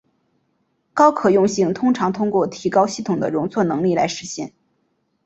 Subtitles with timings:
[0.95, 4.51] 高可用性通常通过提高系统的容错能力来实现。